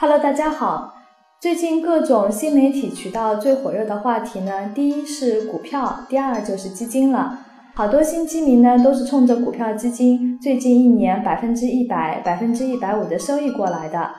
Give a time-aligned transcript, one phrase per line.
[0.00, 0.94] Hello，大家好。
[1.42, 7.40] 最近各种新媒体渠道最火热的话题呢，第一是股票，第二就是基金了。
[7.74, 14.10] 好多新基民呢都是冲着股票基金最近一年百分之一百、百分之一百五的收益过来的。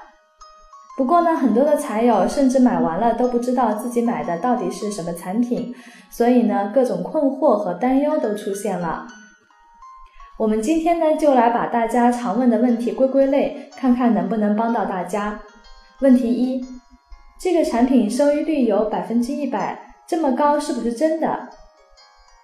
[0.96, 5.74] 不过呢，很多的财友甚至买完了都不知道自己买的到底是什么产品，
[6.12, 9.08] 所以呢，各种困惑和担忧都出现了。
[10.38, 15.40] 我们今天呢，就来把大家常问的问题归归类，看看能不能帮到大家。
[16.02, 16.60] 问题一：
[17.40, 21.50] 这个产品收益率有百分之一百，这么高是不是真的？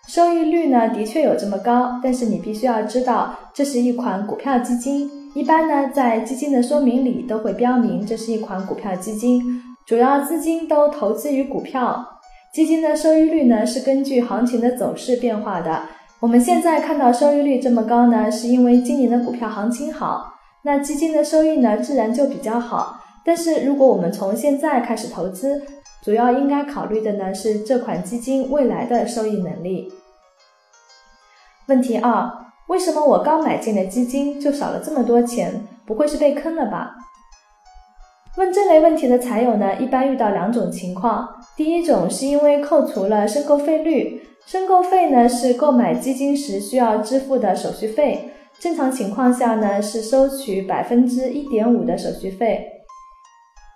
[0.08, 5.10] 收益率呢，的确有这么高，但是你必须要知道，这是一款股票基金。
[5.34, 9.42] 一般呢，在基金的说明里都会标明这是一款股票基金，
[9.88, 12.20] 主要资金都投资于股票。
[12.54, 15.82] 基金的收益率呢，是根据行情的走势变化的。
[16.20, 23.02] 我们现在看到收益率这么高呢，是因为今年的股票行情好，那基金的收益呢，自然就比较好。
[23.28, 25.62] 但是如果我们从现在开始投资，
[26.02, 29.92] 主要应该考虑的呢是这款基金未来的收益能力。
[31.68, 32.32] 问题二：
[32.70, 35.68] 为什么我刚买进的基金就少了这么多钱？
[35.86, 36.96] 不会是被坑了吧？
[38.38, 41.28] 问这类问题的财友呢，一般遇到两种情况。
[41.58, 52.77] 第一种是因为扣除了申购费率，申购费呢是购买基金时需要支付的手续费，正常情况下呢是收取百分之一点五的手续费。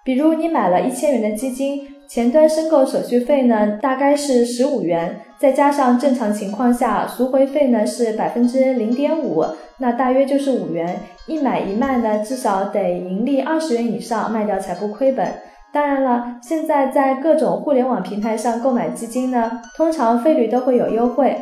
[0.04, 9.46] 比如你买了一千元的基金，前端申购手续费呢大概是十五元，再加上正常情况下赎回费呢是百分之零点五，
[9.78, 11.00] 那大约就是五元。
[11.28, 15.28] 一买一卖呢，至少得盈利二十元以上，卖掉才不亏本。
[15.72, 21.38] 当然了，现在在各种互联网平台上购买基金呢，通常费率都会有优惠，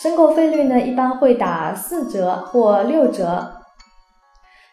[0.00, 3.57] 申购费率呢一般会打四折或六折。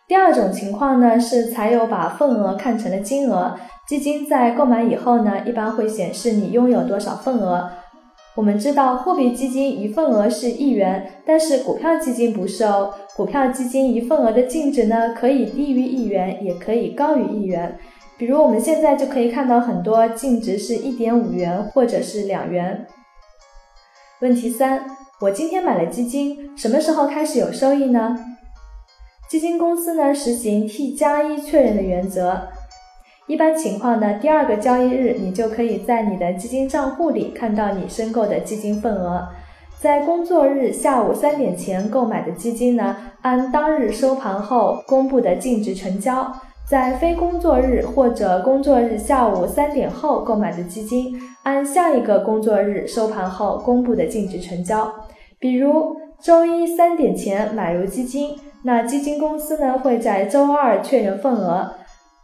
[0.08, 3.56] 第二种情况呢，是财友把份额看成了金额，
[3.88, 7.72] 基金在购买以后呢，一般会显示你拥有多少份额。
[8.36, 17.76] 我们知道货币基金一份额是一元，但是股票基金不是哦，股票基金一份额的净值呢，可以低于一元，也可以高于一元。
[18.18, 22.86] 比如我们现在就可以看到很多净值是一点五元或者是两元。
[24.22, 24.86] 问题三，
[25.22, 28.16] 我今天买了基金，什么时候开始有收益呢？
[29.28, 32.48] 基金公司呢实行 T 加一确认的原则，
[33.26, 39.28] 一般情况呢，第二个交易日你就可以在你的基金账户里看到你申购的基金份额。
[39.82, 46.32] 在工作日下午三点前购买的基金呢，按当日收盘后公布的净值成交；
[46.70, 54.94] 在非工作日或者工作日下午三点后购买的基金，按下一个工作日收盘后公布的净值成交。
[55.40, 58.38] 比如周一三点前买入基金。
[58.66, 61.76] 那基金公司呢会在周二确认份额，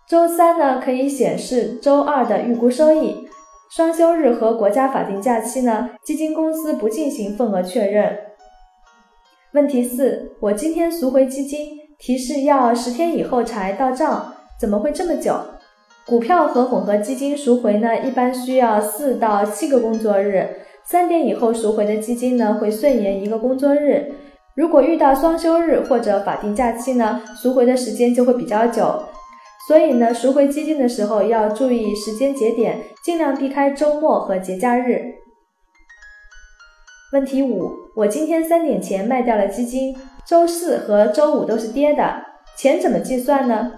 [0.10, 3.28] 周三呢可以显示周二的预估收益。
[3.70, 8.18] 双休日和国家法定假期呢，基金公司不进行份额确认。
[9.54, 15.36] 问题四，我今天赎回基金，提示要十天以后才到账，怎么会这么久？
[16.08, 20.50] 股票和混合基金赎回呢，一般需要四到七个工作日，
[20.84, 24.12] 三点以后赎回的基金呢会顺延一个工作日。
[24.56, 29.04] 如果遇到双休日或者法定假期呢，赎回的时间就会比较久。
[29.68, 35.16] 所以呢，赎回基金的时候要注意时间节点，尽量避开周末和节假日。
[37.14, 39.96] 问题五：我今天三点前卖掉了基金，
[40.28, 42.26] 周四和周五都是跌的，
[42.58, 43.72] 钱怎么计算呢？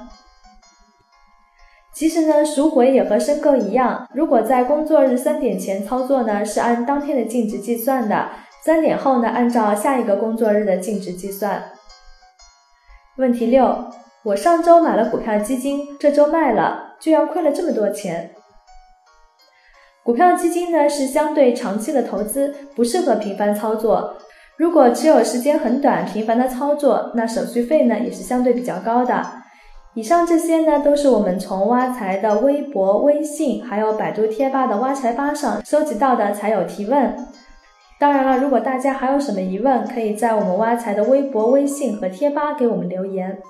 [1.94, 8.30] 其实呢，赎回也和申购一样，如果在工作日三点前操作呢，是按当天的净值计算的。
[8.66, 11.62] 三点后呢，按照下一个工作日的净值计算。
[13.18, 13.92] 问题六，
[14.24, 18.32] 我上周买了股票基金，这周卖了，居然亏了这么多钱。
[20.02, 24.16] 股票基金呢是相对长期的投资，不适合频繁操作。
[24.56, 29.22] 如果持有时间很短，频繁的操作，那手续费呢也是相对比较高的。
[29.94, 37.14] 以上这些呢都是我们从挖财的微博、微信，还有百度贴吧的挖财吧上收集到的财友提问。
[38.00, 43.42] 当然了，如果大家还有什么疑问，可以在我们挖财的微博、微信和贴吧给我们留言。